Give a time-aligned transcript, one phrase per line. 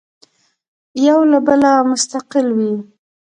[1.07, 2.73] یو له بله مستقل وي.